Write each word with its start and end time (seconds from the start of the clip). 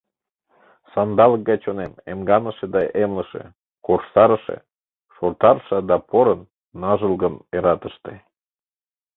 Сандалык 0.93 1.41
гай 1.49 1.57
чонем: 1.65 1.93
эмганыше 2.11 2.65
да 2.75 2.81
эмлыше, 3.03 3.43
корштарыше, 3.85 4.55
шортарыше 5.15 5.77
да 5.89 5.97
порын, 6.09 6.41
ныжылгын 6.81 7.35
эратыште. 7.57 8.13